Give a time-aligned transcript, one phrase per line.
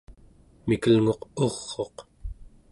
[0.67, 1.95] mikelnguq ur'uq